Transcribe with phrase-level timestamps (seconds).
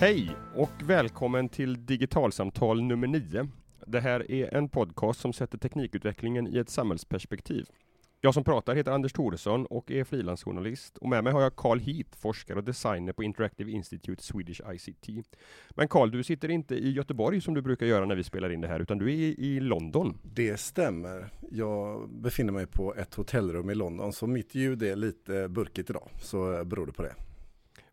[0.00, 3.48] Hej och välkommen till Digitalsamtal nummer 9.
[3.86, 7.66] Det här är en podcast som sätter teknikutvecklingen i ett samhällsperspektiv.
[8.20, 11.78] Jag som pratar heter Anders Thoresson och är frilansjournalist och med mig har jag Carl
[11.78, 15.08] Heath, forskare och designer på Interactive Institute Swedish ICT.
[15.70, 18.60] Men Carl, du sitter inte i Göteborg som du brukar göra när vi spelar in
[18.60, 20.18] det här, utan du är i London.
[20.22, 21.30] Det stämmer.
[21.50, 26.08] Jag befinner mig på ett hotellrum i London, så mitt ljud är lite burkigt idag,
[26.20, 27.14] så beror det på det.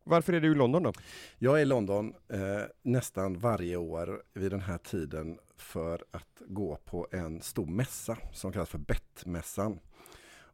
[0.08, 0.94] Varför är du i London då?
[1.38, 6.77] Jag är i London eh, nästan varje år vid den här tiden för att gå
[6.86, 9.80] på en stor mässa som kallas för Bettmässan.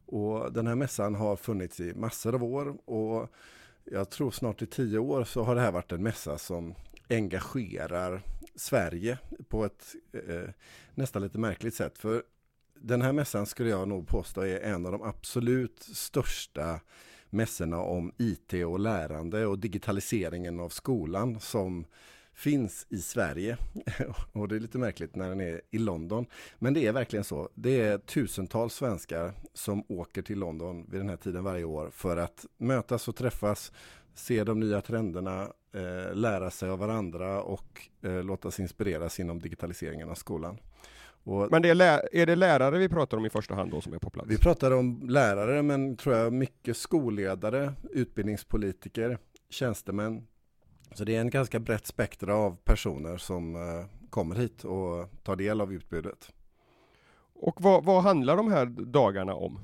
[0.06, 3.28] Och den här mässan har funnits i massor av år och
[3.84, 6.74] jag tror snart i tio år så har det här varit en mässa som
[7.08, 8.22] engagerar
[8.54, 10.50] Sverige på ett eh,
[10.94, 11.98] nästan lite märkligt sätt.
[11.98, 12.22] För
[12.74, 16.80] den här mässan skulle jag nog påstå är en av de absolut största
[17.32, 21.84] mässorna om IT och lärande och digitaliseringen av skolan som
[22.34, 23.56] finns i Sverige.
[24.32, 26.26] och det är lite märkligt när den är i London.
[26.58, 27.48] Men det är verkligen så.
[27.54, 32.16] Det är tusentals svenskar som åker till London vid den här tiden varje år för
[32.16, 33.72] att mötas och träffas,
[34.14, 35.42] se de nya trenderna,
[35.74, 40.58] eh, lära sig av varandra och eh, låta sig inspireras inom digitaliseringen av skolan.
[41.24, 43.92] Och men det är, är, det lärare vi pratar om i första hand då som
[43.92, 44.30] är på plats?
[44.30, 49.18] Vi pratar om lärare men tror jag mycket skolledare, utbildningspolitiker,
[49.50, 50.26] tjänstemän.
[50.94, 55.36] Så det är en ganska brett spektra av personer som uh, kommer hit och tar
[55.36, 56.32] del av utbudet.
[57.34, 59.60] Och vad, vad handlar de här dagarna om?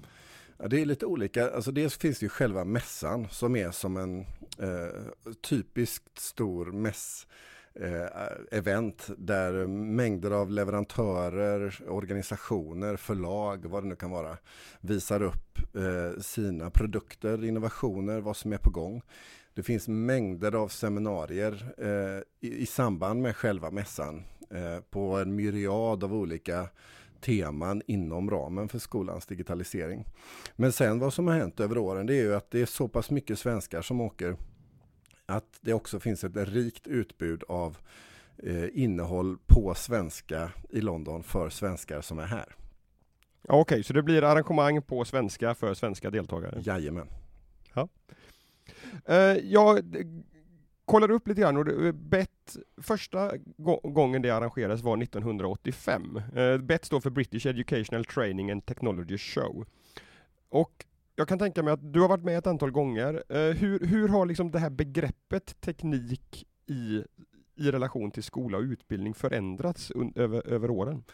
[0.59, 1.51] Ja, det är lite olika.
[1.51, 7.27] Alltså dels finns det ju själva mässan som är som en uh, typiskt stor mäss
[7.27, 14.37] Eh, Eh, event där mängder av leverantörer, organisationer, förlag, vad det nu kan vara,
[14.81, 19.03] visar upp eh, sina produkter, innovationer, vad som är på gång.
[19.55, 24.25] Det finns mängder av seminarier eh, i, samband med själva mässan
[24.91, 26.69] på en myriad av olika
[27.21, 30.05] teman inom ramen för skolans digitalisering.
[30.57, 32.89] Men sen vad som har hänt över åren det är ju att det är så
[32.89, 34.37] pass mycket svenskar som åker
[35.29, 37.79] att det också finns ett rikt utbud av
[38.37, 42.57] eh, innehåll på svenska i London för svenskar som är här.
[43.43, 46.61] Okej, okay, så det blir arrangemang på svenska för svenska deltagare?
[46.63, 47.09] Jajamän.
[47.75, 47.89] Ja.
[49.05, 49.97] Eh, jag
[50.85, 53.33] kollar upp lite grann och BET, första
[53.83, 56.23] gången det arrangerades var 1985.
[56.37, 59.67] Eh, BET står för British Educational Training and Technology Show.
[60.49, 60.85] Och
[61.19, 63.23] jag kan tänka mig att du har varit med ett antal gånger.
[63.29, 67.05] Eh, hur, hur har liksom det här begreppet teknik i,
[67.57, 71.05] i relation till skola och utbildning förändrats över, över åren?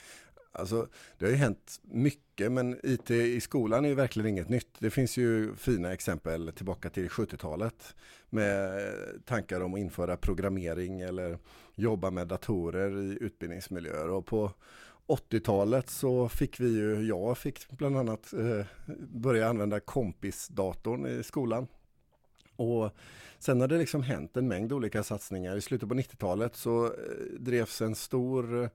[0.52, 0.88] Alltså,
[1.18, 4.76] det har ju hänt mycket men IT i skolan är ju verkligen inget nytt.
[4.78, 7.94] Det finns ju fina exempel tillbaka till 70-talet
[8.30, 8.80] med
[9.24, 11.38] tankar om att införa programmering eller
[11.74, 14.10] jobba med datorer i utbildningsmiljöer.
[14.10, 14.52] Och på
[15.06, 18.66] 80-talet så fick vi ju, jag fick bland annat eh,
[18.98, 21.66] börja använda kompisdatorn i skolan.
[22.56, 22.90] Och
[23.38, 25.56] sen har det liksom hänt en mängd olika satsningar.
[25.56, 26.92] I slutet på 90-talet så eh,
[27.38, 28.68] drevs en stor eh,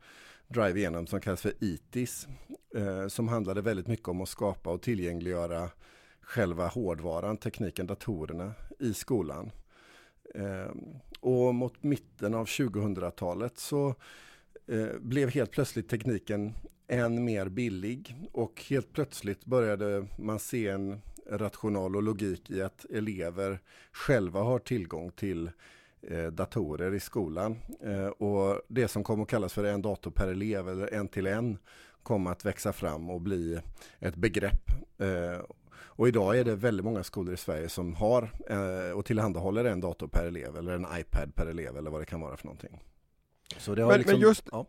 [0.47, 2.27] drive igenom som kallas för ITIS.
[2.75, 5.69] Eh, som handlade väldigt mycket om att skapa och tillgängliggöra
[6.21, 9.51] själva hårdvaran, tekniken, datorerna i skolan.
[10.35, 10.71] Eh,
[11.19, 13.95] och mot mitten av 2000-talet så
[14.71, 16.53] Eh, blev helt plötsligt tekniken
[16.87, 22.85] än mer billig och helt plötsligt började man se en rational och logik i att
[22.85, 23.59] elever
[23.91, 25.51] själva har tillgång till
[26.01, 27.57] eh, datorer i skolan.
[27.83, 31.27] Eh, och det som kom att kallas för en dator per elev eller en till
[31.27, 31.57] en
[32.03, 33.59] kom att växa fram och bli
[33.99, 34.71] ett begrepp.
[35.71, 38.31] Och idag är det väldigt många skolor i Sverige som har
[38.95, 42.21] och tillhandahåller en dator per elev eller en iPad per elev eller vad det kan
[42.21, 42.79] vara för någonting.
[43.57, 44.65] Så det har men, liksom, men just, ja.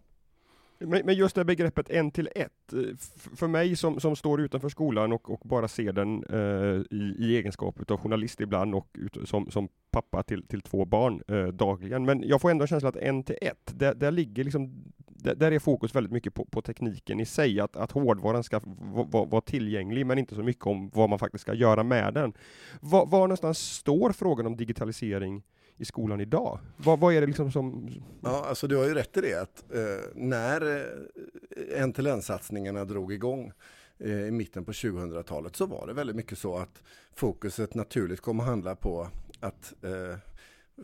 [0.84, 2.96] Men just det begreppet en till ett, eh,
[3.36, 7.36] för mig som, som står utanför skolan och, och bara ser den eh, i, i
[7.36, 12.04] egenskap av journalist ibland och ut, som, som pappa till, till två barn eh, dagligen,
[12.04, 15.52] men jag får ändå känslan att en till ett, där, där ligger liksom, där, där,
[15.52, 19.40] är fokus väldigt mycket på, på tekniken i sig, att, att hårdvaran ska vara var
[19.40, 22.32] tillgänglig, men inte så mycket om vad man faktiskt ska göra med den.
[22.80, 25.42] Var, var någonstans står frågan om digitalisering
[25.80, 26.58] i skolan idag?
[26.76, 27.88] Vad, vad är det liksom som...
[28.22, 30.76] Ja, alltså du har ju rätt i det att eh, när
[31.76, 33.52] eh, NTLN-satsningarna drog igång
[33.98, 36.82] eh, i mitten på 2000-talet så var det väldigt mycket så att
[37.14, 39.08] fokuset naturligt kom att handla på
[39.40, 40.18] att eh,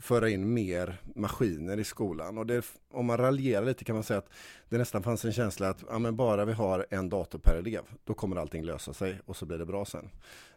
[0.00, 2.38] föra in mer maskiner i skolan.
[2.38, 4.30] Och det, om man raljerar lite kan man säga att
[4.68, 7.82] det nästan fanns en känsla att ja, men bara vi har en dator per elev,
[8.04, 10.10] då kommer allting lösa sig och så blir det bra sen.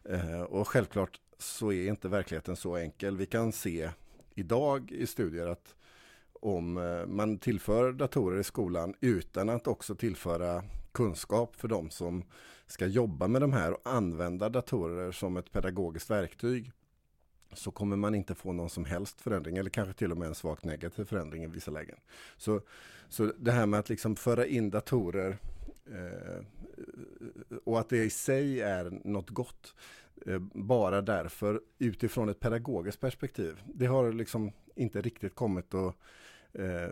[0.10, 3.18] Eh, och självklart så är inte verkligheten så enkel.
[3.18, 3.90] Vi kan se
[4.40, 5.76] idag i studier att
[6.34, 12.24] om eh, man tillför datorer i skolan utan att också tillföra kunskap för de som
[12.68, 16.72] ska jobba med de här och använda datorer som ett pedagogiskt verktyg
[17.54, 20.36] så kommer man inte få någon som helst förändring eller kanske till och med en
[20.36, 21.98] svagt negativ förändring i vissa lägen.
[22.38, 22.62] Så,
[23.10, 25.38] så det här med att liksom föra in datorer
[25.92, 26.44] eh,
[27.64, 29.76] och att det i sig är något gott
[30.26, 33.62] Eh, bara därför utifrån ett pedagogiskt perspektiv.
[33.66, 35.96] Det har liksom inte riktigt kommit att
[36.54, 36.90] eh,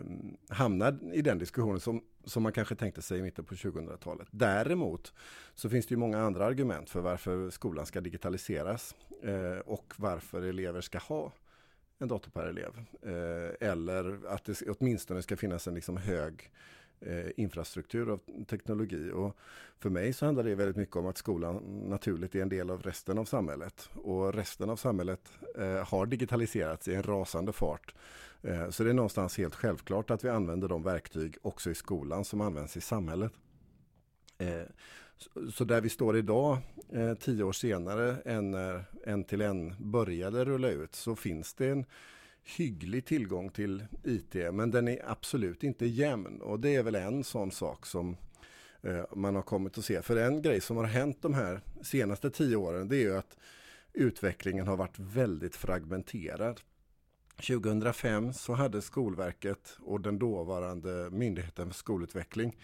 [0.48, 4.28] hamna i den diskussionen som, som man kanske tänkte sig i mitten på 2000-talet.
[4.30, 5.12] Däremot
[5.54, 10.42] så finns det ju många andra argument för varför skolan ska digitaliseras eh, och varför
[10.42, 11.32] elever ska ha
[11.98, 12.84] en dator per elev.
[13.02, 16.50] Eh, eller att det åtminstone ska finnas en liksom hög
[17.00, 19.10] eh, infrastruktur av teknologi.
[19.10, 19.36] Och
[19.78, 21.56] för mig så handlar det väldigt mycket om att skolan
[21.88, 23.88] naturligt är en del av resten av samhället.
[23.94, 27.94] Och resten av samhället eh, har digitaliserats i en rasande fart.
[28.42, 32.24] Eh, så det är någonstans helt självklart att vi använder de verktyg också i skolan
[32.24, 33.32] som används i samhället.
[34.38, 34.62] Eh,
[35.52, 36.58] så där vi står idag,
[36.92, 41.68] eh, tio år senare, än när en till en började rulla ut, så finns det
[41.68, 41.84] en
[42.56, 46.40] hygglig tillgång till IT, men den är absolut inte jämn.
[46.40, 48.16] Och det är väl en sån sak som
[48.82, 50.02] eh, man har kommit att se.
[50.02, 53.36] För en grej som har hänt de här senaste tio åren, det är ju att
[53.92, 56.60] utvecklingen har varit väldigt fragmenterad.
[57.36, 62.56] 2005 så hade Skolverket och den dåvarande Myndigheten för skolutveckling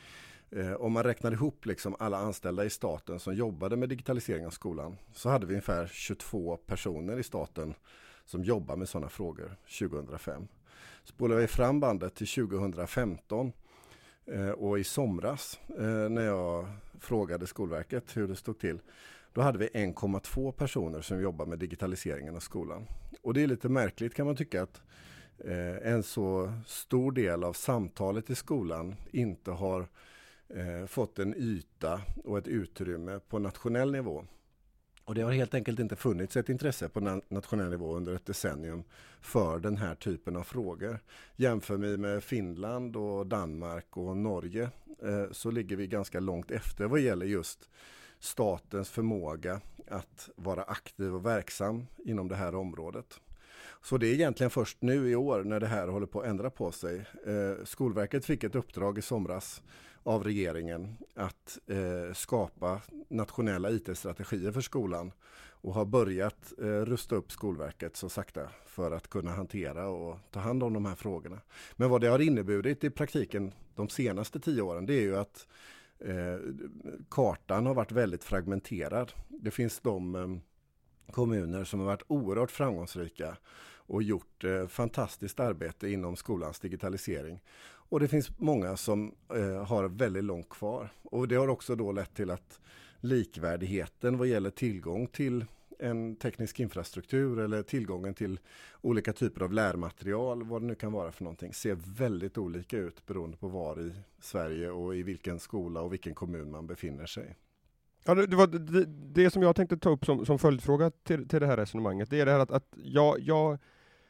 [0.50, 4.50] eh, om man räknar ihop liksom alla anställda i staten som jobbade med digitalisering av
[4.50, 7.74] skolan så hade vi ungefär 22 personer i staten
[8.24, 10.48] som jobbar med sådana frågor 2005.
[11.04, 13.52] Spolar vi fram bandet till 2015
[14.26, 16.66] eh, och i somras eh, när jag
[17.00, 18.78] frågade Skolverket hur det stod till
[19.32, 22.86] då hade vi 1,2 personer som jobbar med digitaliseringen av skolan.
[23.22, 24.82] Och det är lite märkligt kan man tycka att
[25.38, 29.88] eh, en så stor del av samtalet i skolan inte har
[30.86, 34.24] fått en yta och ett utrymme på nationell nivå.
[35.04, 38.84] Och det har helt enkelt inte funnits ett intresse på nationell nivå under ett decennium
[39.20, 40.98] för den här typen av frågor.
[41.36, 44.70] Jämför vi med Finland och Danmark och Norge
[45.02, 47.68] eh, så ligger vi ganska långt efter vad gäller just
[48.18, 53.20] statens förmåga att vara aktiv och verksam inom det här området.
[53.84, 56.50] Så det är egentligen först nu i år när det här håller på att ändra
[56.50, 57.06] på sig.
[57.26, 59.62] Eh, Skolverket fick ett uppdrag i somras
[60.02, 65.12] av regeringen att eh, skapa nationella IT-strategier för skolan
[65.50, 70.40] och har börjat eh, rusta upp Skolverket så sakta för att kunna hantera och ta
[70.40, 71.40] hand om de här frågorna.
[71.72, 75.46] Men vad det har inneburit i praktiken de senaste tio åren det är ju att
[75.98, 76.38] eh,
[77.10, 79.12] kartan har varit väldigt fragmenterad.
[79.28, 83.36] Det finns de eh, kommuner som har varit oerhört framgångsrika
[83.86, 87.40] och gjort eh, fantastiskt arbete inom skolans digitalisering.
[87.66, 90.88] Och det finns många som eh, har väldigt långt kvar.
[91.02, 92.60] Och det har också då lett till att
[93.00, 95.44] likvärdigheten vad gäller tillgång till
[95.78, 98.40] en teknisk infrastruktur eller tillgången till
[98.80, 103.06] olika typer av lärmaterial, vad det nu kan vara för någonting, ser väldigt olika ut
[103.06, 107.36] beroende på var i Sverige och i vilken skola och vilken kommun man befinner sig.
[108.04, 111.40] Ja, det, var det, det som jag tänkte ta upp som, som följdfråga till, till
[111.40, 113.58] det här resonemanget, det är det här att, att jag, jag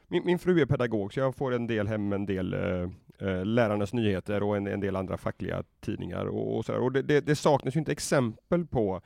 [0.08, 3.44] min, min fru är pedagog, så jag får en del hem en del eh, eh
[3.44, 6.70] Lärarnas Nyheter och en, en del andra fackliga tidningar och, och.
[6.70, 9.00] Och det, det, det saknas ju inte exempel på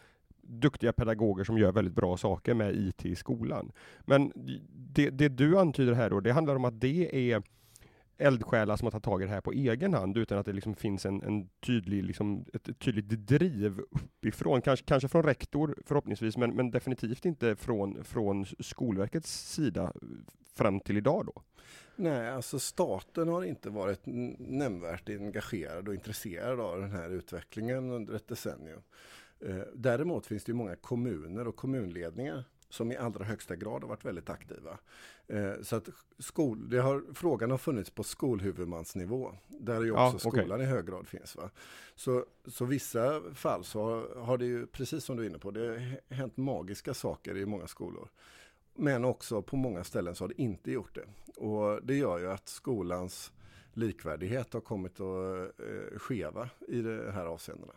[0.49, 3.73] duktiga pedagoger som gör väldigt bra saker med IT i skolan.
[4.01, 4.33] Men
[4.73, 7.43] det, det du antyder här då, det handlar om att det är
[8.19, 10.75] eldsjälar som har tagit tag i det här på egen hand utan att det liksom
[10.75, 16.57] finns en, en tydlig, liksom, ett tydligt driv uppifrån, kanske, kanske från rektor förhoppningsvis, men,
[16.57, 19.93] men definitivt inte från, från Skolverkets sida
[20.59, 21.43] fram till idag då?
[21.97, 24.01] Nej, alltså staten har inte varit
[24.39, 28.83] nämnvärt engagerad och intresserad av den här utvecklingen under ett decennium.
[29.41, 34.05] Eh, däremot finns det många kommuner och kommunledningar som i allra högsta grad har varit
[34.05, 34.79] väldigt aktiva.
[35.27, 35.89] Eh, så att
[36.19, 40.63] skol, det har, frågan har funnits på skolhuvudmansnivå, där ju också ja, skolan okay.
[40.63, 41.37] i hög grad finns.
[41.37, 41.51] Va?
[41.95, 45.51] Så, så vissa fall så har, har det ju, precis som du är inne på,
[45.51, 48.09] det har hänt magiska saker i många skolor.
[48.81, 51.05] Men också på många ställen så har det inte gjort det.
[51.41, 53.33] Och det gör ju att skolans
[53.73, 57.73] likvärdighet har kommit att eh, skeva i de här avseendena.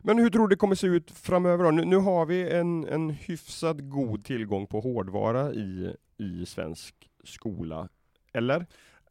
[0.00, 1.70] Men hur tror du det kommer se ut framöver då?
[1.70, 7.88] Nu, nu har vi en, en hyfsat god tillgång på hårdvara i, i svensk skola,
[8.32, 8.66] eller?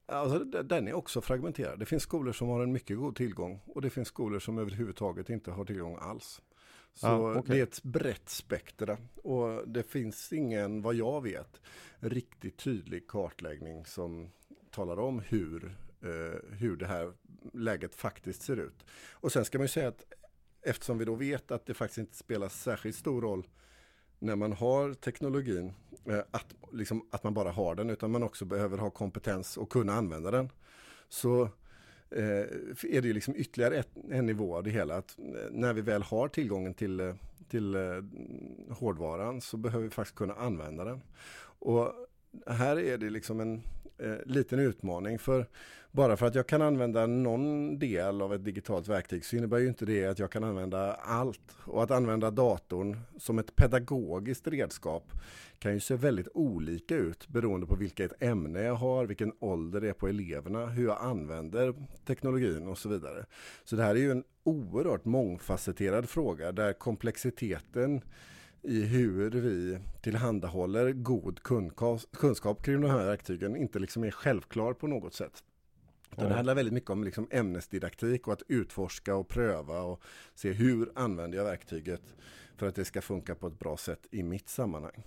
[0.05, 1.79] Alltså, den är också fragmenterad.
[1.79, 5.29] Det finns skolor som har en mycket god tillgång och det finns skolor som överhuvudtaget
[5.29, 6.41] inte har tillgång alls.
[6.93, 7.55] Så ah, okay.
[7.55, 11.61] det är ett brett spektra och det finns ingen, vad jag vet,
[11.99, 14.31] riktigt tydlig kartläggning som
[14.71, 17.13] talar om hur, eh, hur det här
[17.53, 18.85] läget faktiskt ser ut.
[19.11, 20.05] Och sen ska man ju säga att
[20.61, 23.47] eftersom vi då vet att det faktiskt inte spelar särskilt stor roll
[24.19, 25.73] när man har teknologin,
[26.05, 29.69] eh, att, liksom, att man bara har den, utan man också behöver ha kompetens och
[29.69, 30.49] kunna använda den.
[31.09, 31.49] Så
[32.11, 32.23] Eh,
[32.95, 34.95] är det ju liksom ytterligare ett, en nivå av det hela.
[34.95, 37.15] Att eh, när vi väl har tillgången till, eh,
[37.49, 37.81] till eh,
[38.69, 41.01] hårdvaran så behöver vi faktiskt kunna använda den.
[41.59, 41.93] Och
[42.47, 43.61] här är det liksom en
[43.97, 45.19] eh, liten utmaning.
[45.19, 45.45] För
[45.91, 49.67] bara för att jag kan använda någon del av ett digitalt verktyg så innebär ju
[49.67, 51.55] inte det att jag kan använda allt.
[51.63, 55.11] Och att använda datorn som ett pedagogiskt redskap
[55.59, 59.89] kan ju se väldigt olika ut beroende på vilket ämne jag har, vilken ålder det
[59.89, 61.73] är på eleverna, hur jag använder
[62.05, 63.25] teknologin och så vidare.
[63.63, 68.01] Så det här är ju en oerhört mångfacetterad fråga där komplexiteten
[68.61, 71.39] i hur vi tillhandahåller god
[72.13, 75.43] kunskap kring de här verktygen inte liksom är självklar på något sätt.
[76.11, 80.01] Utan det handlar väldigt mycket om liksom ämnesdidaktik och att utforska och pröva och
[80.35, 82.01] se hur använder jag verktyget
[82.57, 85.03] för att det ska funka på ett bra sätt i mitt sammanhang.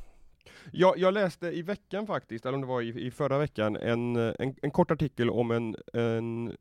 [0.73, 4.17] Jag, jag läste i veckan faktiskt, eller om det var i, i förra veckan, en,
[4.17, 6.57] en, en kort artikel om en, en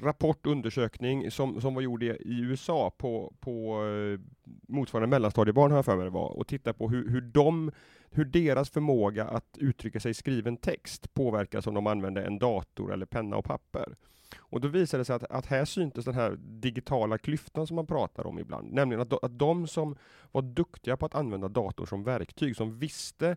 [0.00, 4.20] rapport, undersökning som, som var gjord i, i USA på, på eh,
[4.68, 7.70] motsvarande mellanstadiebarn har jag för mig det var, och titta på hur, hur, de,
[8.10, 12.92] hur deras förmåga att uttrycka sig i skriven text påverkas om de använder en dator
[12.92, 13.96] eller penna och papper.
[14.38, 17.86] Och då visade det sig att, att här syntes den här digitala klyftan som man
[17.86, 19.96] pratar om ibland, nämligen att, att de som
[20.32, 23.36] var duktiga på att använda dator som verktyg, som visste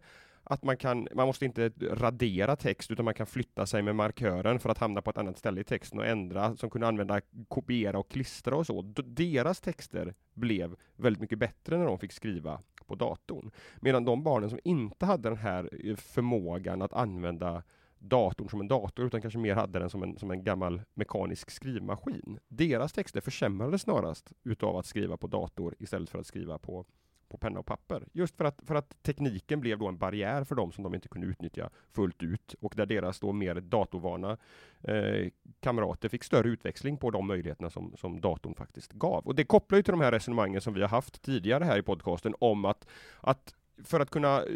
[0.52, 4.60] att man kan, man måste inte radera text utan man kan flytta sig med markören
[4.60, 8.00] för att hamna på ett annat ställe i texten och ändra, som kunde använda kopiera
[8.00, 8.82] och klistra och så.
[9.06, 13.52] Deras texter blev väldigt mycket bättre när de fick skriva på datorn.
[13.82, 17.64] Medan de barnen som inte hade den här eh, förmågan att använda
[18.00, 21.52] datorn som en dator, utan kanske mer hade den som en, som en gammal mekanisk
[21.52, 22.40] skrivmaskin.
[22.48, 26.86] Deras texter försämrades snarast utav att skriva på dator istället för att skriva på
[27.32, 28.04] på penna och papper.
[28.14, 31.08] Just för att, för att tekniken blev då en barriär för dem som de inte
[31.08, 34.38] kunde utnyttja fullt ut och där deras då mer datorvana
[34.82, 39.26] eh, kamrater fick större utväxling på de möjligheterna som, som datorn faktiskt gav.
[39.26, 41.82] Och det kopplar ju till de här resonemangen som vi har haft tidigare här i
[41.82, 42.88] podcasten om att,
[43.22, 44.54] att för att kunna eh,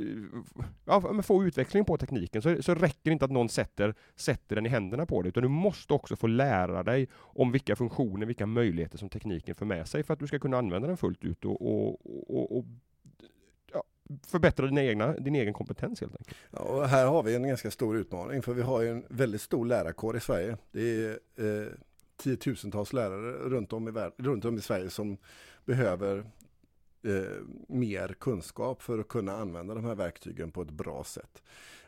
[0.85, 4.65] ja, få utveckling på tekniken så, så räcker det inte att någon sätter, sätter den
[4.65, 8.45] i händerna på dig, utan du måste också få lära dig om vilka funktioner, vilka
[8.45, 11.45] möjligheter som tekniken för med sig för att du ska kunna använda den fullt ut
[11.45, 12.65] och, och, och, och
[13.73, 13.83] ja,
[14.27, 16.37] förbättra din, egna, din egen kompetens helt enkelt.
[16.51, 19.41] Ja, och här har vi en ganska stor utmaning för vi har ju en väldigt
[19.41, 20.57] stor lärarkår i Sverige.
[20.71, 21.67] Det är eh,
[22.17, 25.17] tiotusentals lärare runt om, i, runt om i Sverige som
[25.65, 26.23] behöver
[27.05, 31.41] eh, mer kunskap för att kunna använda de här verktygen på ett bra sätt.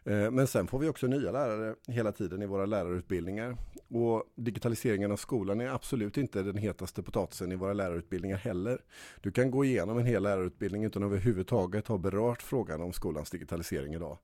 [0.08, 3.58] Eh, men sen får vi också nya lärare hela tiden i våra lärarutbildningar.
[3.88, 8.82] Och digitaliseringen av skolan är absolut inte den hetaste potatisen i våra lärarutbildningar heller.
[9.22, 13.30] Du kan gå igenom en hel lärarutbildning utan att överhuvudtaget ha berört frågan om skolans
[13.30, 14.18] digitalisering idag.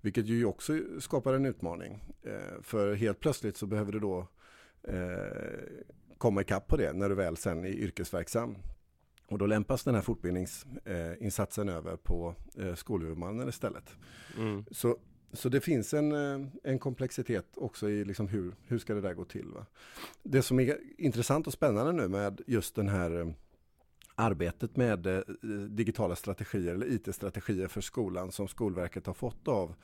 [0.00, 2.04] Vilket ju också skapar en utmaning.
[2.22, 4.28] Eh, för helt plötsligt så behöver du då
[4.82, 4.96] eh,
[6.18, 8.56] komma ikapp på det när du väl sen är yrkesverksam.
[9.32, 13.96] Och då lämpas den här fortbildningsinsatsen eh, över på eh, skolhuvudmannen istället.
[14.38, 14.64] Mm.
[14.70, 14.96] Så,
[15.32, 19.14] så det finns en, eh, en komplexitet också i liksom hur, hur ska det där
[19.14, 19.46] gå till.
[19.46, 19.66] Va?
[20.22, 23.34] Det som är intressant och spännande nu med just den här
[24.14, 25.24] arbetet med
[25.68, 29.74] digitala strategier eller IT-strategier för skolan som Skolverket har fått av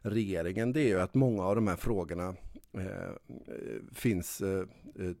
[0.00, 2.34] regeringen det är ju att många av de här frågorna
[2.72, 3.36] eh,
[3.92, 4.64] finns eh,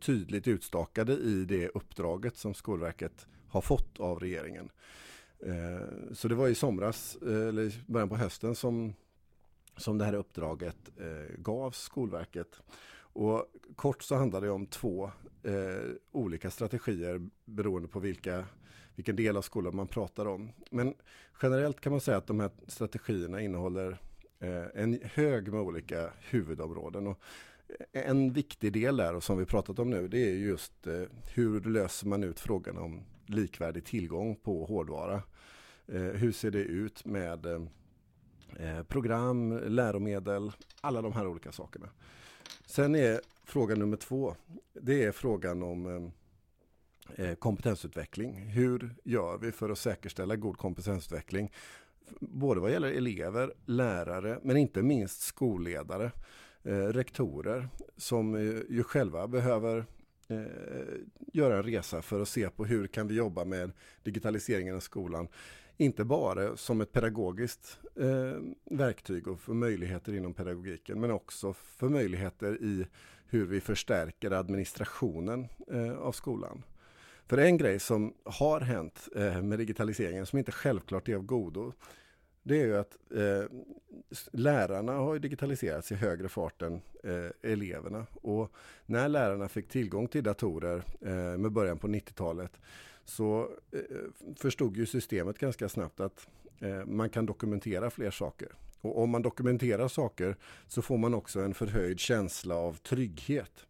[0.00, 4.70] tydligt utstakade i det uppdraget som Skolverket har fått av regeringen.
[5.40, 8.94] Eh, så det var i somras, eh, eller början på hösten som,
[9.76, 12.60] som det här uppdraget eh, gavs Skolverket.
[13.12, 15.10] Och kort så handlar det om två
[15.42, 18.44] eh, olika strategier beroende på vilka,
[18.94, 20.50] vilken del av skolan man pratar om.
[20.70, 20.94] Men
[21.42, 23.98] generellt kan man säga att de här strategierna innehåller
[24.40, 27.06] eh, en hög med olika huvudområden.
[27.06, 27.20] Och
[27.92, 31.02] en viktig del där och som vi pratat om nu det är just eh,
[31.34, 35.22] hur löser man ut frågan om likvärdig tillgång på hårdvara.
[35.92, 37.62] Eh, hur ser det ut med eh,
[38.58, 41.88] eh, program, läromedel, alla de här olika sakerna.
[42.66, 44.34] Sen är fråga nummer två,
[44.72, 46.12] det är frågan om
[47.38, 48.36] kompetensutveckling.
[48.36, 51.52] Hur gör vi för att säkerställa god kompetensutveckling?
[52.20, 56.12] Både vad gäller elever, lärare, men inte minst skolledare,
[56.92, 58.34] rektorer som
[58.68, 59.86] ju själva behöver
[60.28, 60.40] eh,
[61.32, 65.28] göra en resa för att se på hur kan vi jobba med digitaliseringen av skolan
[65.80, 71.88] Inte bara som ett pedagogiskt eh, verktyg och för möjligheter inom pedagogiken men också för
[71.88, 72.86] möjligheter i
[73.26, 76.62] hur vi förstärker administrationen eh, av skolan.
[77.26, 81.72] För en grej som har hänt eh, med digitaliseringen som inte självklart är av godo
[82.48, 83.44] det är ju att eh,
[84.32, 88.06] lärarna har digitaliserats i högre fart än eh, eleverna.
[88.14, 88.52] Och
[88.86, 92.52] när lärarna fick tillgång till datorer eh, med början på 90-talet
[93.04, 93.80] så eh,
[94.36, 96.28] förstod ju systemet ganska snabbt att
[96.60, 98.48] eh, man kan dokumentera fler saker.
[98.80, 100.36] Och om man dokumenterar saker
[100.68, 103.66] så får man också en förhöjd känsla av trygghet.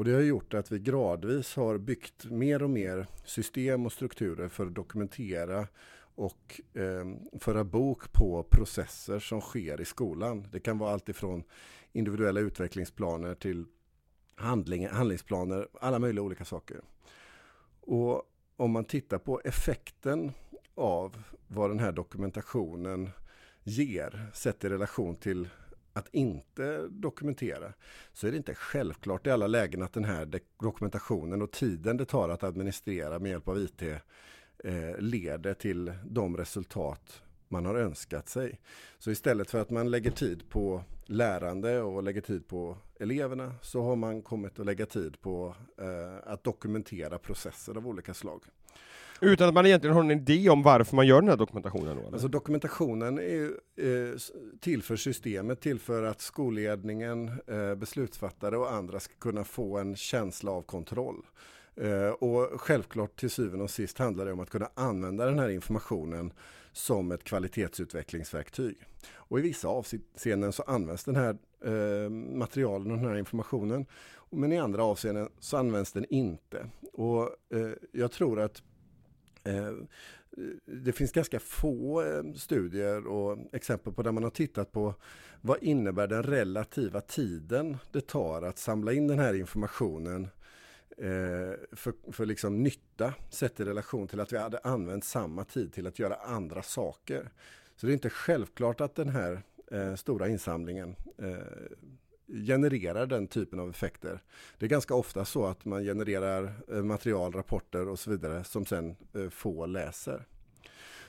[0.00, 4.48] Och det har gjort att vi gradvis har byggt mer och mer system och strukturer
[4.48, 5.66] för att dokumentera
[6.14, 10.46] och eh, föra bok på processer som sker i skolan.
[10.52, 11.44] Det kan vara allt ifrån
[11.92, 13.64] individuella utvecklingsplaner till
[14.34, 16.80] handling, handlingsplaner, alla möjliga olika saker.
[17.80, 18.22] Och
[18.56, 20.32] om man tittar på effekten
[20.74, 23.10] av vad den här dokumentationen
[23.62, 25.48] ger, sett i relation till
[25.92, 27.72] att inte dokumentera,
[28.12, 32.04] så är det inte självklart i alla lägen att den här dokumentationen och tiden det
[32.04, 38.28] tar att administrera med hjälp av IT eh, leder till de resultat man har önskat
[38.28, 38.60] sig.
[38.98, 43.82] Så istället för att man lägger tid på lärande och lägger tid på eleverna så
[43.82, 48.42] har man kommit att lägga tid på eh, att dokumentera processer av olika slag.
[49.20, 51.96] Utan att man egentligen har en idé om varför man gör den här dokumentationen?
[51.96, 53.44] Då, alltså dokumentationen är
[53.76, 54.16] eh,
[54.60, 59.96] till för systemet, till för att skolledningen, eh, beslutsfattare och andra ska kunna få en
[59.96, 61.26] känsla av kontroll.
[61.76, 65.48] Eh, och självklart till syvende och sist handlar det om att kunna använda den här
[65.48, 66.32] informationen
[66.72, 68.76] som ett kvalitetsutvecklingsverktyg.
[69.14, 73.86] Och i vissa avseenden så används den här eh, materialen och den här informationen.
[74.30, 76.66] Men i andra avseenden så används den inte.
[76.92, 77.22] Och
[77.54, 78.62] eh, jag tror att
[79.50, 79.72] Eh,
[80.64, 84.94] det finns ganska få eh, studier och exempel på där man har tittat på
[85.40, 90.28] vad innebär den relativa tiden det tar att samla in den här informationen
[90.96, 95.72] eh, för, för liksom nytta sett i relation till att vi hade använt samma tid
[95.72, 97.30] till att göra andra saker.
[97.76, 99.42] Så det är inte självklart att den här
[99.96, 100.96] stora insamlingen
[102.46, 104.22] genererar den typen av effekter.
[104.58, 108.66] Det är ganska ofta så att man genererar eh, material, rapporter och så vidare som
[108.66, 110.26] sen eh, få läser.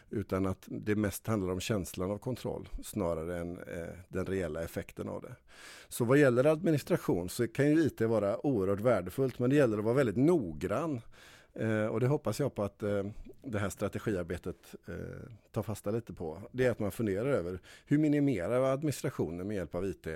[0.09, 5.09] Utan att det mest handlar om känslan av kontroll snarare än eh, den reella effekten
[5.09, 5.35] av det.
[5.87, 9.83] Så vad gäller administration så kan ju IT vara oerhört värdefullt men det gäller att
[9.83, 11.01] vara väldigt noggrann.
[11.53, 13.03] Eh, och det hoppas jag på att eh,
[13.43, 16.41] det här strategiarbetet eh, tar fasta lite på.
[16.51, 20.07] Det är att man funderar över hur minimerar administrationen med hjälp av IT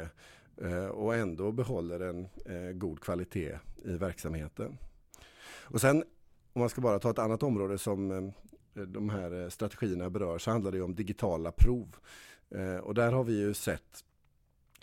[0.61, 4.77] Eh, och ändå behåller en eh, god kvalitet i verksamheten.
[5.47, 6.03] Och sen
[6.53, 10.37] om man ska bara ta ett annat område som eh, eh, de här strategierna berör
[10.37, 11.95] så handlar det om digitala prov.
[12.49, 14.03] Eh, och där har vi ju sett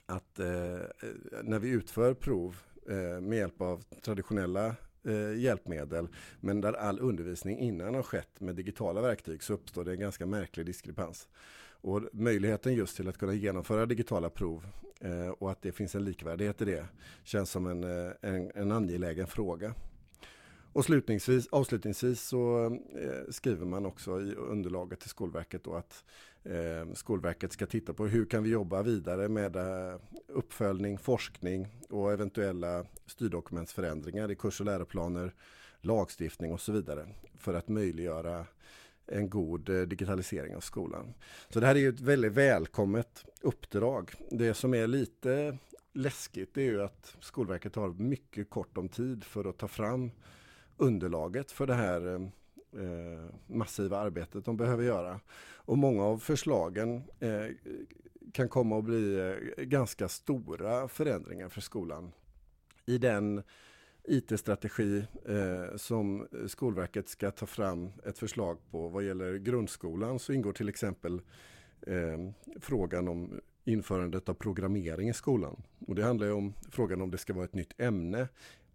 [0.06, 0.80] att eh,
[1.42, 2.56] när vi utför prov
[3.20, 4.76] med hjälp av traditionella
[5.36, 6.08] hjälpmedel
[6.40, 10.26] men där all undervisning innan har skett med digitala verktyg så uppstår det en ganska
[10.26, 11.28] märklig diskrepans.
[11.82, 14.66] Och möjligheten just till att kunna genomföra digitala prov
[15.00, 16.86] eh, och att det finns en likvärdighet i det
[17.24, 19.74] känns som en, eh, en, en angelägen fråga.
[20.72, 22.66] Och slutningsvis, avslutningsvis så
[22.96, 26.04] eh, skriver man också i underlaget till Skolverket då att
[26.44, 32.12] eh, Skolverket ska titta på hur kan vi jobba vidare med eh, uppföljning, forskning och
[32.12, 35.34] eventuella styrdokumentsförändringar i kurs och läroplaner,
[35.80, 38.46] lagstiftning och så vidare för att möjliggöra
[39.06, 41.14] en god eh, digitalisering av skolan.
[41.48, 44.12] Så det här är ju ett väldigt välkommet uppdrag.
[44.30, 45.58] Det som är lite
[45.92, 50.10] läskigt är ju att Skolverket har mycket kort om tid för att ta fram
[50.76, 52.20] underlaget för det här eh,
[52.82, 55.20] eh massiva arbetet de behöver göra.
[55.64, 57.46] Och många av förslagen eh,
[58.32, 62.12] kan komma att bli eh, ganska stora förändringar för skolan.
[62.86, 63.42] I den
[64.04, 70.52] IT-strategi eh, som Skolverket ska ta fram ett förslag på vad gäller grundskolan så ingår
[70.52, 71.20] till exempel
[71.86, 72.18] eh,
[72.60, 75.62] frågan om införandet av programmering i skolan.
[75.86, 78.28] Och det handlar om frågan om det ska vara ett nytt ämne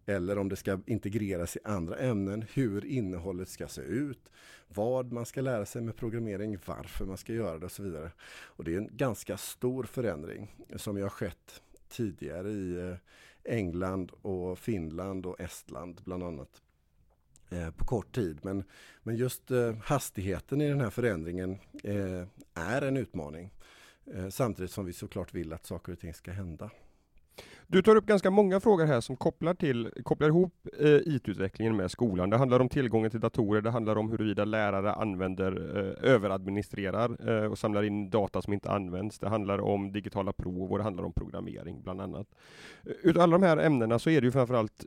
[0.05, 4.31] eller om det ska integreras i andra ämnen, hur innehållet ska se ut,
[4.67, 8.11] vad man ska lära sig med programmering, varför man ska göra det och så vidare.
[8.43, 12.95] Och det är en ganska stor förändring som ju har skett tidigare i eh,
[13.47, 16.61] England och Finland och Estland bland annat
[17.49, 18.39] eh, på kort tid.
[18.41, 18.63] Men,
[19.03, 23.51] men just eh, hastigheten i den här förändringen eh, är en utmaning.
[24.29, 26.69] Samtidigt som vi såklart vill att saker och ting ska hända.
[27.69, 31.91] Du tar upp ganska många frågor här som kopplar, till, kopplar ihop eh, IT-utvecklingen med
[31.91, 32.29] skolan.
[32.29, 37.51] Det handlar om tillgången till datorer, det handlar om huruvida lärare använder, eh, överadministrerar eh,
[37.51, 39.19] och samlar in data som inte används.
[39.19, 42.27] Det handlar om digitala prov och det handlar om programmering bland annat.
[42.83, 44.85] Eh, utav alla de här ämnena så är det ju framförallt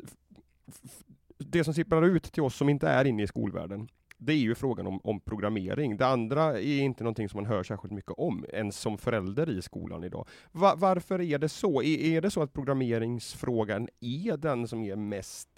[1.39, 3.89] det som sipprar ut till oss som inte är inne i skolvärlden
[4.21, 5.97] det är ju frågan om, om, programmering.
[5.97, 9.63] Det andra är inte någonting som man hör särskilt mycket om, ens som förälder i
[9.63, 10.29] skolan idag.
[10.53, 11.83] Va, varför är det så?
[11.83, 15.49] Är, är det så att programmeringsfrågan är den som är mest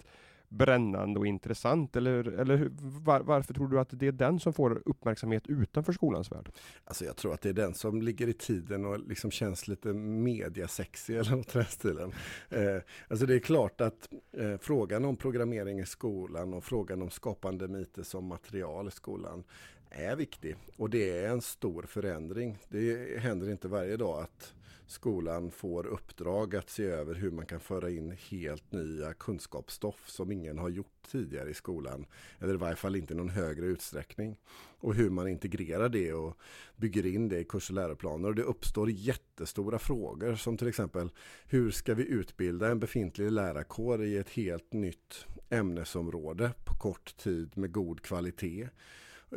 [0.53, 1.95] brännande och intressant?
[1.95, 2.69] Eller, eller
[3.03, 6.49] var, varför tror du att det är den som får uppmärksamhet utanför skolans värld?
[6.85, 9.93] Alltså jag tror att det är den som ligger i tiden och liksom känns lite
[9.93, 12.13] mediasexig eller något i den stilen.
[12.49, 17.09] Eh, alltså det är klart att eh, frågan om programmering i skolan och frågan om
[17.09, 19.43] skapande myter som material i skolan
[19.89, 22.57] är viktig och det är en stor förändring.
[22.69, 24.53] Det händer inte varje dag att
[24.87, 30.31] skolan får uppdrag att se över hur man kan föra in helt nya kunskapsstoff som
[30.31, 32.05] ingen har gjort tidigare i skolan.
[32.39, 34.37] Eller i varje fall inte i någon högre utsträckning.
[34.79, 36.37] Och hur man integrerar det och
[36.75, 38.29] bygger in det i kurs och läroplaner.
[38.29, 41.09] Och det uppstår jättestora frågor som till exempel
[41.45, 47.57] hur ska vi utbilda en befintlig lärarkår i ett helt nytt ämnesområde på kort tid
[47.57, 48.69] med god kvalitet.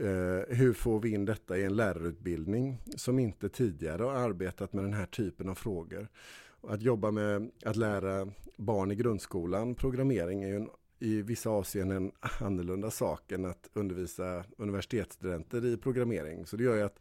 [0.00, 4.84] Eh, hur får vi in detta i en lärarutbildning som inte tidigare har arbetat med
[4.84, 6.08] den här typen av frågor?
[6.60, 11.96] Att jobba med att lära barn i grundskolan programmering är ju en, i vissa avseenden
[11.96, 12.12] en
[12.46, 16.46] annorlunda sak än att undervisa universitetsstudenter i programmering.
[16.46, 16.98] Så det gör ju att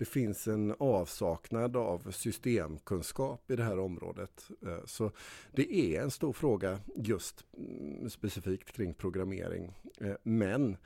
[0.00, 4.50] det finns en avsaknad av systemkunskap i det här området.
[4.66, 5.10] Eh, så
[5.52, 9.72] det är en stor fråga just mm, specifikt kring programmering.
[10.00, 10.76] Eh, men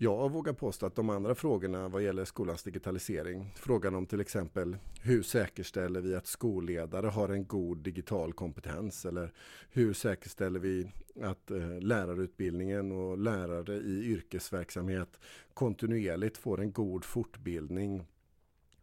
[0.00, 4.76] jag vågar påstå att de andra frågorna vad gäller skolans digitalisering, frågan om till exempel
[5.02, 9.32] hur säkerställer vi att skolledare har en god digital kompetens eller
[9.70, 15.20] hur säkerställer vi att eh, lärarutbildningen och lärare i yrkesverksamhet
[15.54, 18.06] kontinuerligt får en god fortbildning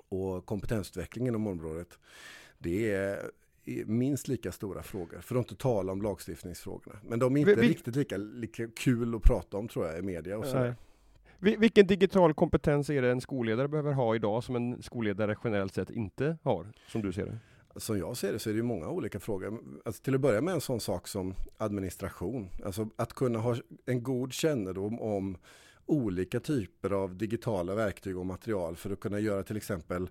[0.09, 1.99] och kompetensutveckling inom området.
[2.57, 3.31] Det är
[3.85, 6.99] minst lika stora frågor, för att inte tala om lagstiftningsfrågorna.
[7.03, 10.01] Men de är inte vi, riktigt lika, lika kul att prata om tror jag i
[10.01, 10.73] media och så.
[11.39, 15.89] Vilken digital kompetens är det en skolledare behöver ha idag som en skolledare generellt sett
[15.89, 17.39] inte har, som du ser det?
[17.79, 19.59] Som jag ser det så är det många olika frågor.
[19.85, 22.49] Alltså till att börja med en sån sak som administration.
[22.65, 25.37] Alltså att kunna ha en god kännedom om
[25.85, 30.09] olika typer av digitala verktyg och material för att kunna göra till exempel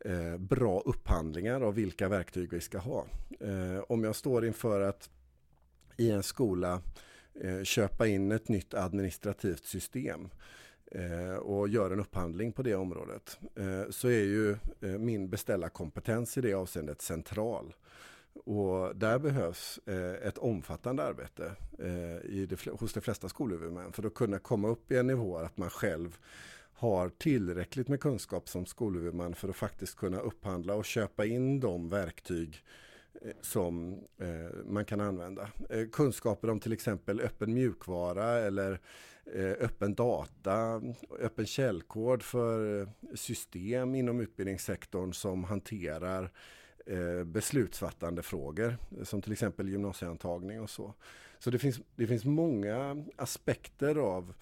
[0.00, 3.06] eh, bra upphandlingar av vilka verktyg vi ska ha.
[3.40, 5.10] Eh, om jag står inför att
[5.96, 6.80] i en skola
[7.40, 10.28] eh, köpa in ett nytt administrativt system
[10.94, 16.38] Eh, och gör en upphandling på det området eh, så är ju eh, min beställarkompetens
[16.38, 17.74] i det avseendet central.
[18.44, 24.06] Och där behövs eh, ett omfattande arbete eh, i det, hos de flesta skolhuvudmän för
[24.06, 26.18] att kunna komma upp i en nivå att man själv
[26.74, 31.88] har tillräckligt med kunskap som skolhuvudman för att faktiskt kunna upphandla och köpa in de
[31.88, 32.62] verktyg
[33.40, 35.48] som eh, man kan använda.
[35.70, 38.80] Eh, kunskaper om till exempel öppen mjukvara eller
[39.26, 40.82] Eh, öppen data,
[41.20, 46.30] öppen källkod för eh, system inom utbildningssektorn som hanterar
[46.86, 50.94] eh, beslutsfattande frågor som till exempel gymnasieantagning och så.
[51.38, 54.34] Så det finns, det finns många aspekter av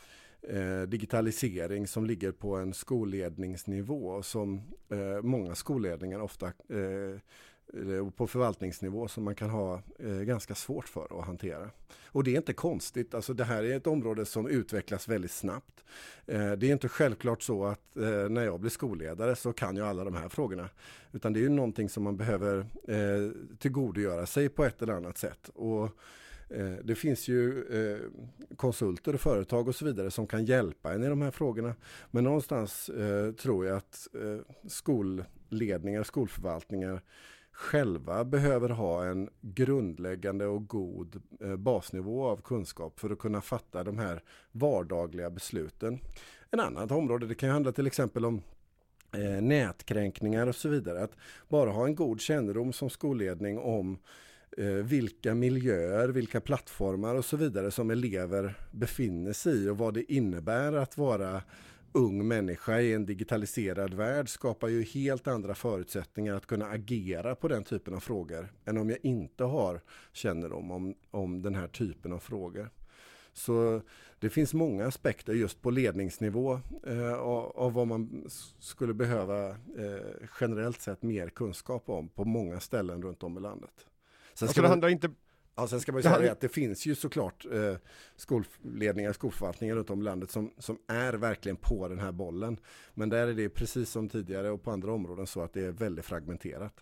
[0.43, 4.63] eh, digitalisering som ligger på en skolledningsnivå som
[5.23, 6.53] många skolledningar ofta
[8.17, 11.71] på förvaltningsnivå som man kan ha eh, ganska svårt för att hantera.
[12.05, 15.85] Och det är inte konstigt, alltså det här är ett område som utvecklas väldigt snabbt.
[16.27, 19.89] Eh, det är inte självklart så att eh, när jag blir skolledare så kan jag
[19.89, 20.69] alla de här frågorna.
[21.13, 22.67] Utan det är ju någonting som man behöver
[23.59, 25.51] tillgodogöra sig på ett eller annat sätt.
[25.55, 25.89] Och
[26.83, 27.65] det finns ju
[28.57, 31.75] konsulter och företag och så vidare som kan hjälpa en i de här frågorna.
[32.11, 32.91] Men någonstans
[33.39, 34.09] tror jag att
[34.69, 37.03] skolledningar, skolförvaltningar
[37.61, 43.85] själva behöver ha en grundläggande och god eh, basnivå av kunskap för att kunna fatta
[43.85, 45.99] de här vardagliga besluten.
[46.51, 48.43] En annat område, det kan ju handla till exempel om
[49.13, 51.03] eh, nätkränkningar och så vidare.
[51.05, 51.17] Att
[51.49, 53.99] bara ha en god kännedom som skolledning om
[54.57, 59.95] eh, vilka miljöer, vilka plattformar och så vidare som elever befinner sig i och vad
[59.95, 61.43] det innebär att vara
[61.93, 67.49] ung människa i en digitaliserad värld skapar ju helt andra förutsättningar att kunna agera på
[67.49, 69.81] den typen av frågor än om jag inte har
[70.13, 72.71] kännedom om, om den här typen av frågor.
[73.33, 73.83] Så
[74.19, 78.27] det finns många aspekter just på ledningsnivå eh, av, vad man
[78.59, 83.87] skulle behöva eh, generellt sett mer kunskap om på många ställen runt om i landet.
[84.35, 85.11] Sen alltså, det handlar inte
[85.61, 87.77] Ja, sen ska man ju säga att det finns ju såklart eh,
[88.17, 92.61] skolledningar, skolförvaltningar runt om i landet som, som är verkligen på den här bollen.
[92.95, 95.71] Men där är det precis som tidigare och på andra områden så att det är
[95.71, 96.73] väldigt fragmenterat.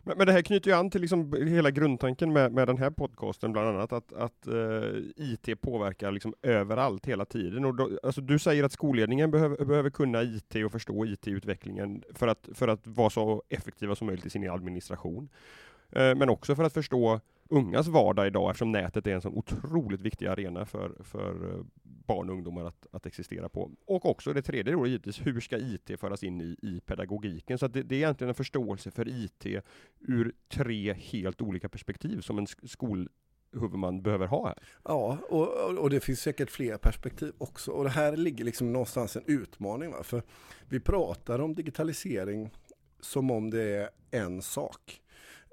[0.00, 2.90] Men, men det här knyter ju an till liksom hela grundtanken med, med den här
[2.90, 7.64] podcasten, bland annat att, att uh, IT påverkar liksom överallt hela tiden.
[7.64, 12.28] Och då, alltså du säger att skolledningen behöver, behöver kunna IT och förstå IT-utvecklingen för
[12.28, 15.28] att, för att vara så effektiva som möjligt i sin administration.
[15.96, 20.00] Uh, men också för att förstå ungas vardag idag eftersom nätet är en sån otroligt
[20.00, 23.70] viktig arena för, för eh, barn och ungdomar att, att existera på.
[23.86, 27.58] Och också det tredje då givetvis, hur ska IT föras in i, i pedagogiken?
[27.58, 29.46] Så det, det, är egentligen en förståelse för IT
[30.00, 34.58] ur tre helt olika perspektiv som en skolhuvudman behöver ha här.
[34.84, 37.70] Ja, och, och det finns säkert fler perspektiv också.
[37.70, 39.90] Och det här ligger liksom någonstans en utmaning.
[39.90, 40.02] Va?
[40.02, 40.22] För
[40.68, 42.50] vi pratar om digitalisering
[43.00, 45.00] som om det är en sak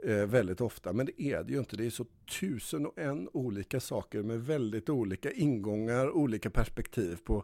[0.04, 0.94] eh, väldigt ofta.
[0.94, 1.78] Men det är det ju inte.
[1.78, 2.06] Det är så
[2.40, 7.44] tusen och en olika saker med väldigt olika ingångar, olika perspektiv på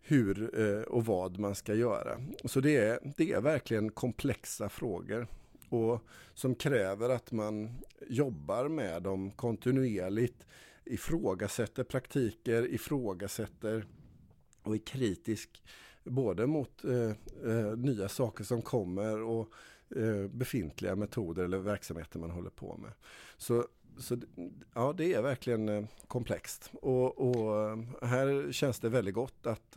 [0.00, 2.20] hur eh, och vad man ska göra.
[2.44, 5.26] Så det är, det är verkligen komplexa frågor
[5.68, 7.78] och som kräver att man
[8.08, 10.46] jobbar med dem kontinuerligt,
[10.84, 13.86] ifrågasätter praktiker, ifrågasätter
[14.62, 15.62] och är kritisk
[16.04, 17.10] både mot eh,
[17.50, 19.52] eh, nya saker som kommer och
[19.96, 22.92] Eh, befintliga metoder eller verksamheter man håller på med.
[23.36, 23.66] Så,
[23.98, 24.16] så
[24.74, 26.70] ja, det är verkligen eh, komplext.
[26.72, 29.76] Och, och, eh, här känns det väldigt gott att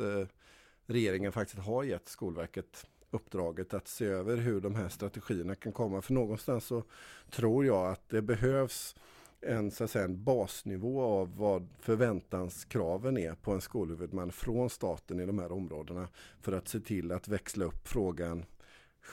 [0.85, 6.01] regeringen faktiskt har gett Skolverket uppdraget att se över hur de här strategierna kan komma.
[6.01, 6.83] För någonstans så
[7.31, 8.95] tror jag att det behövs
[9.41, 15.19] en, så att säga, en basnivå av vad förväntanskraven är på en skolhuvudman från staten
[15.19, 16.07] i de här områdena
[16.41, 18.45] för att se till att växla upp frågan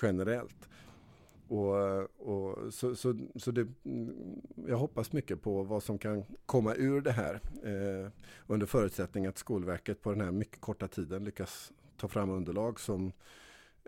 [0.02, 0.68] generellt.
[1.52, 6.74] Och, och, så så, så det, mm, jag hoppas mycket på vad som kan komma
[6.74, 8.10] ur det här eh,
[8.46, 13.12] under förutsättning att Skolverket på den här mycket korta tiden lyckas ta fram underlag som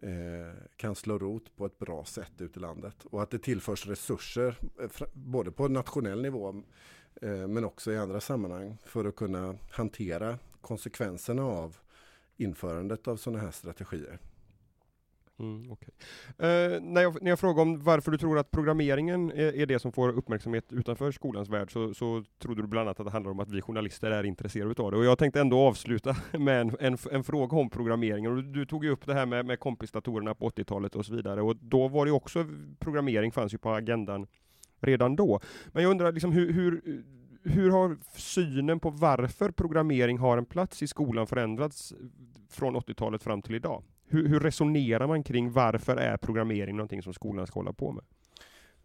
[0.02, 3.04] eh, kan slå rot på ett bra sätt ute i landet.
[3.04, 6.62] Och att det tillförs resurser eh, både på nationell nivå
[7.22, 11.76] eh, men också i andra sammanhang för att kunna hantera konsekvenserna av
[12.36, 14.18] införandet av sådana här strategier.
[15.38, 15.88] Mm, okay.
[16.38, 19.78] eh, när, jag, när jag frågade om varför du tror att programmeringen är, är det
[19.78, 23.30] som får uppmärksamhet utanför skolans värld, så, så trodde du bland annat att det handlar
[23.30, 24.96] om att vi journalister är intresserade av det.
[24.96, 28.30] Och jag tänkte ändå avsluta med en, en, en fråga om programmeringen.
[28.30, 31.14] Och du, du tog ju upp det här med, med kompisdatorerna på 80-talet och så
[31.14, 31.42] vidare.
[31.42, 32.46] Och då var det också,
[32.78, 34.26] programmering fanns ju på agendan
[34.80, 35.40] redan då.
[35.72, 37.02] Men jag undrar liksom hur, hur
[37.46, 41.94] hur har synen på varför programmering har en plats i skolan förändrats
[42.50, 43.82] från 80-talet fram till idag?
[44.06, 48.04] Hur, hur, resonerar man kring varför är programmering någonting som skolan ska hålla på med?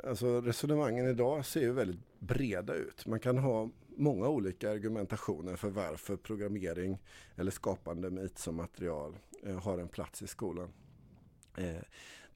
[0.03, 3.05] Alltså resonemangen idag ser ju väldigt breda ut.
[3.05, 6.97] Man kan ha många olika argumentationer för varför programmering
[7.35, 10.73] eller skapande med IT som material eh, har en plats i skolan.
[11.57, 11.83] Eh,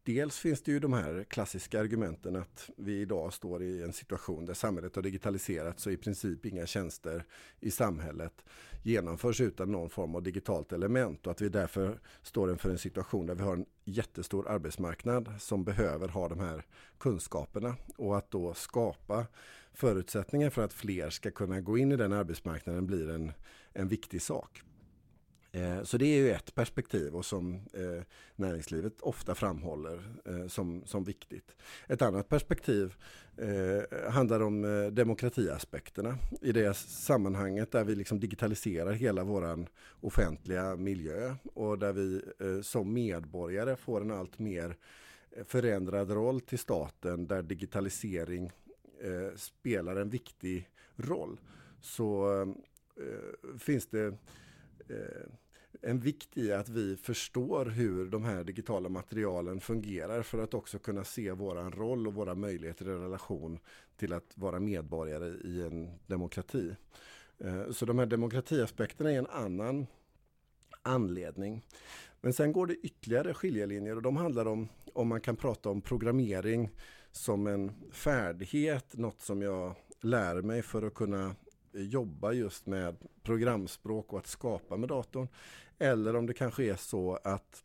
[0.06, 4.46] Dels finns det ju de här klassiska argumenten att vi idag står i en situation
[4.46, 7.26] där samhället har digitaliserats och i princip inga tjänster
[7.60, 8.46] i samhället
[8.84, 13.26] genomförs utan någon form av digitalt element och att vi därför står inför en situation
[13.26, 16.66] där vi har en jättestor arbetsmarknad som behöver ha de här
[16.98, 19.26] kunskaperna och att då skapa
[19.74, 23.32] förutsättningar för att fler ska kunna gå in i den arbetsmarknaden blir en,
[23.74, 24.64] en viktig sak.
[25.56, 28.04] Eh, så det är ju ett perspektiv och som eh,
[28.36, 31.56] näringslivet ofta framhåller eh, som, som viktigt.
[31.88, 32.96] Ett annat perspektiv
[34.10, 39.66] handlar om demokratiaspekterna i det sammanhanget där vi liksom digitaliserar hela vår
[40.02, 42.22] offentliga miljö och där vi
[42.64, 44.78] som medborgare får en allt mer
[45.46, 48.52] förändrad roll till staten där digitalisering
[49.36, 51.40] spelar en viktig roll.
[51.82, 52.30] Så
[53.60, 54.18] finns det
[55.82, 60.80] en vikt i att vi förstår hur de här digitala materialen fungerar för att också
[60.80, 63.60] kunna se våran roll och våra möjligheter i relation
[63.98, 66.76] till att vara medborgare i en demokrati.
[67.38, 69.88] Eh, så de här demokratiaspekterna är en annan
[70.82, 71.66] anledning.
[72.22, 75.82] Men sen går det ytterligare skiljelinjer och de handlar om om man kan prata om
[75.82, 76.70] programmering
[77.12, 81.36] som en färdighet, något som jag lär mig för att kunna
[81.74, 85.28] jobba just med programspråk och att skapa med datorn.
[85.80, 87.64] Eller om det kanske är så att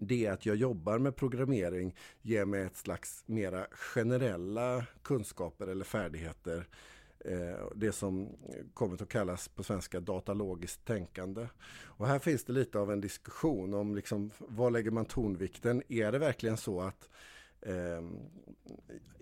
[0.00, 6.68] det att jag jobbar med programmering ger mig ett slags mera generella kunskaper eller färdigheter.
[7.24, 8.36] Eh, det som
[8.74, 11.46] kommer att kallas på svenska datalogiskt tänkande.
[11.84, 15.82] Och här finns det lite av en diskussion om liksom, var lägger man tonvikten?
[15.88, 17.08] Är det verkligen så att
[17.62, 18.02] eh,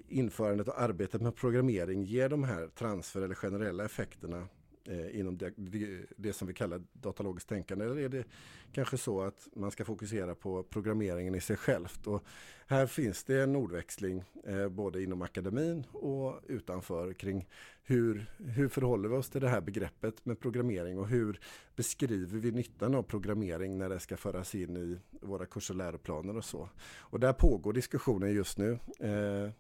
[0.09, 4.49] införandet och arbetet med programmering ger de här transfer eller generella effekterna
[4.91, 7.85] eh, inom det, det, det, som vi kallar datalogiskt tänkande?
[7.85, 8.25] Eller är det
[8.73, 12.07] kanske så att man ska fokusera på programmeringen i sig självt?
[12.07, 12.25] Och
[12.67, 17.49] här finns det en ordväxling eh, både inom akademin och utanför kring
[17.83, 21.41] hur, hur förhåller vi oss till det här begreppet med programmering och hur
[21.77, 26.37] beskriver vi nyttan av programmering när det ska föras in i våra kurser och läroplaner
[26.37, 26.69] och så.
[26.99, 28.79] Och där pågår diskussionen just nu.
[29.01, 29.51] Eh,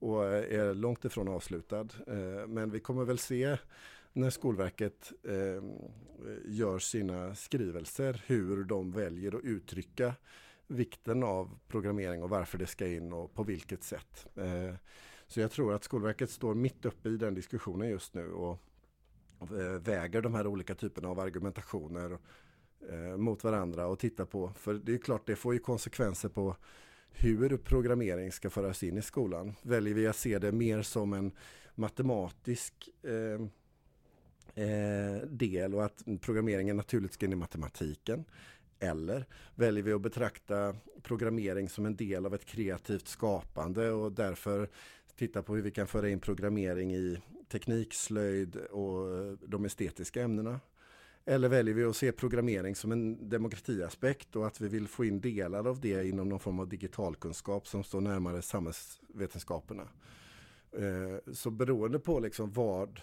[0.00, 1.88] och är långt ifrån avslutad.
[2.06, 3.58] Eh, men vi kommer väl se
[4.12, 5.62] när Skolverket eh,
[6.44, 10.14] gör sina skrivelser hur de väljer att uttrycka
[10.66, 14.26] vikten av programmering och varför det ska in och på vilket sätt.
[14.34, 14.74] Eh,
[15.26, 18.58] så jag tror att Skolverket står mitt uppe i den diskussionen just nu och,
[19.40, 22.18] eh, väger de här olika typerna av argumentationer
[22.88, 26.56] eh, mot varandra och tittar på, för det är klart det får ju konsekvenser på
[27.10, 29.54] hur programmering ska föras in i skolan.
[29.62, 31.32] Väljer vi att se det mer som en
[31.74, 33.46] matematisk eh,
[34.54, 38.24] eh, del och att programmeringen naturligt ska in i matematiken?
[38.78, 44.68] Eller väljer vi att betrakta programmering som en del av ett kreativt skapande och därför
[45.16, 47.18] titta på hur vi kan föra in programmering i
[47.52, 50.60] teknik, slöjd och eh, de estetiska ämnena?
[51.24, 55.20] Eller väljer vi att se programmering som en demokratiaspekt och att vi vill få in
[55.20, 59.88] delar av det inom någon form av digitalkunskap som står närmare samhällsvetenskaperna.
[60.72, 63.00] Eh, så beroende på liksom vad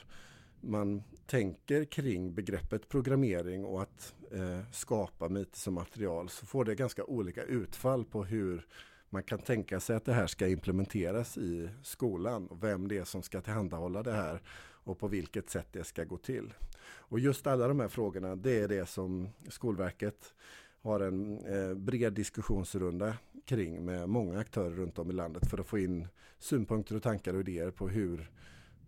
[0.62, 6.66] man tänker kring begreppet programmering och att eh, skapa med IT som material så får
[6.66, 8.68] det ganska olika utfall på hur
[9.10, 13.04] man kan tänka sig att det här ska implementeras i skolan och vem det är
[13.04, 14.42] som ska tillhandahålla det här
[14.88, 16.54] och på vilket sätt det ska gå till.
[16.84, 20.34] Och just alla de här frågorna, det är det som Skolverket
[20.82, 23.14] har en eh, bred diskussionsrunda
[23.46, 26.08] kring med många aktörer runt om i landet för att få in
[26.40, 28.32] synpunkter och tankar och idéer på hur,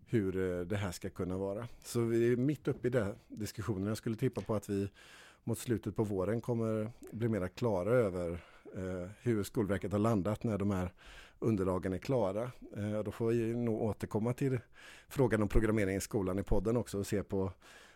[0.09, 1.67] hur eh, det här ska kunna vara.
[1.83, 3.87] Så vi är mitt uppe i den diskussionen.
[3.87, 4.89] Jag skulle tippa på att vi
[5.43, 8.31] mot slutet på våren kommer bli mera klara över
[8.75, 10.93] eh, hur Skolverket har landat när de här
[11.39, 12.51] underlagen är klara.
[12.77, 14.59] Eh, då får vi nog återkomma till
[15.07, 17.51] frågan om programmering i skolan i podden också och se på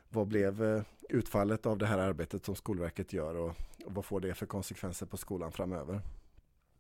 [0.10, 4.20] vad blev eh, utfallet av det här arbetet som Skolverket gör och, och vad får
[4.20, 6.02] det för konsekvenser på skolan framöver?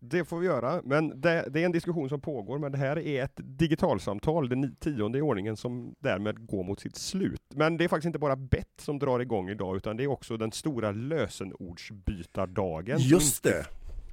[0.05, 2.99] Det får vi göra, men det, det, är en diskussion som pågår, men det här
[2.99, 7.41] är ett digitalsamtal, den tionde i ordningen, som därmed går mot sitt slut.
[7.55, 10.37] Men det är faktiskt inte bara bett som drar igång idag, utan det är också
[10.37, 12.99] den stora lösenordsbytardagen.
[12.99, 13.65] Just det!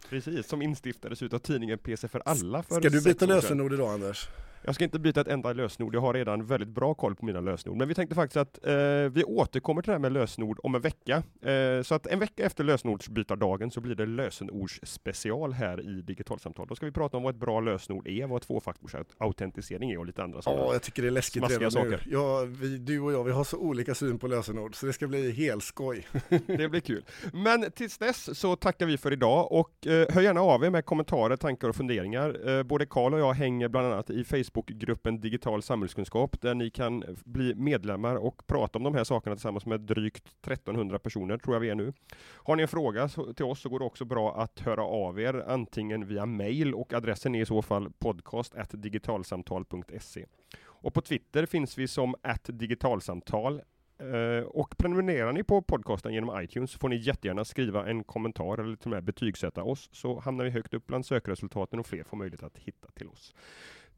[0.08, 2.62] Precis, som instiftades utav tidningen PC för alla.
[2.62, 4.28] För Ska du byta lösenord idag Anders?
[4.64, 7.40] Jag ska inte byta ett enda lösenord, jag har redan väldigt bra koll på mina
[7.40, 7.78] lösenord.
[7.78, 8.74] Men vi tänkte faktiskt att eh,
[9.12, 11.22] vi återkommer till det här med lösenord om en vecka.
[11.42, 16.66] Eh, så att en vecka efter lösenordsbytardagen så blir det lösenordsspecial här i Digitalsamtal.
[16.66, 20.22] Då ska vi prata om vad ett bra lösenord är, vad tvåfaktorsautentisering är och lite
[20.22, 21.90] andra sådana Ja, jag tycker det är läskigt redan saker.
[21.90, 22.12] nu.
[22.12, 25.06] Ja, vi, du och jag, vi har så olika syn på lösenord, så det ska
[25.06, 26.06] bli helt skoj.
[26.46, 27.04] det blir kul.
[27.32, 30.84] Men tills dess så tackar vi för idag och eh, hör gärna av er med
[30.84, 32.48] kommentarer, tankar och funderingar.
[32.48, 36.70] Eh, både Karl och jag hänger bland annat i Facebook Facebookgruppen Digital samhällskunskap där ni
[36.70, 41.54] kan bli medlemmar och prata om de här sakerna tillsammans med drygt 1300 personer tror
[41.54, 41.92] jag vi är nu.
[42.34, 45.44] Har ni en fråga till oss så går det också bra att höra av er
[45.48, 50.26] antingen via mail och adressen är i så fall podcast digitalsamtal.se.
[50.62, 52.14] Och på Twitter finns vi som
[52.46, 53.62] digitalsamtal
[53.98, 58.58] eh, och prenumererar ni på podcasten genom iTunes så får ni jättegärna skriva en kommentar
[58.58, 62.04] eller till och med betygsätta oss så hamnar vi högt upp bland sökresultaten och fler
[62.04, 63.34] får möjlighet att hitta till oss.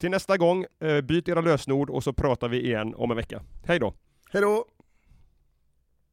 [0.03, 3.43] Till nästa gång, eh, byt era lösenord och så pratar vi igen om en vecka.
[3.67, 3.95] Hej då!
[4.33, 4.65] Hej då!